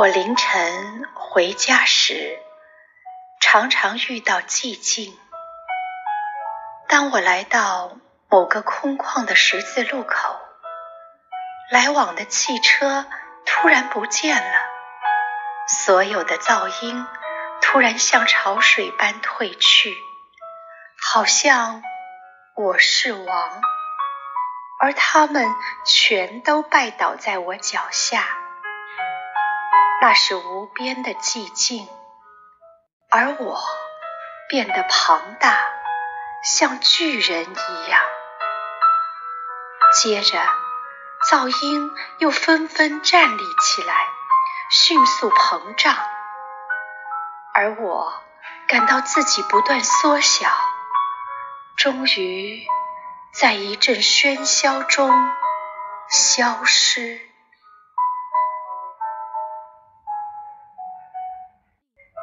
[0.00, 2.38] 我凌晨回家时，
[3.38, 5.14] 常常遇到寂静。
[6.88, 7.98] 当我来到
[8.30, 10.40] 某个空旷的十字路口，
[11.70, 13.04] 来往的汽车
[13.44, 14.58] 突然不见了，
[15.68, 17.06] 所有的噪音
[17.60, 19.94] 突然像潮水般退去，
[21.12, 21.82] 好像
[22.54, 23.60] 我是王，
[24.80, 25.46] 而他们
[25.84, 28.24] 全都拜倒在我脚下。
[30.02, 31.86] 那是无边的寂静，
[33.10, 33.60] 而我
[34.48, 35.58] 变得庞大，
[36.42, 38.00] 像巨人一样。
[39.92, 40.38] 接着，
[41.30, 44.08] 噪音又纷纷站立起来，
[44.70, 45.94] 迅速膨胀，
[47.52, 48.22] 而我
[48.68, 50.48] 感到自己不断缩小，
[51.76, 52.64] 终于
[53.34, 55.12] 在一阵喧嚣中
[56.08, 57.29] 消失。